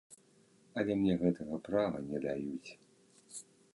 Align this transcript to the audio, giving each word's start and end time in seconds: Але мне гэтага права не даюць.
Але 0.81 0.95
мне 1.01 1.13
гэтага 1.23 1.59
права 1.67 1.97
не 2.09 2.17
даюць. 2.25 2.69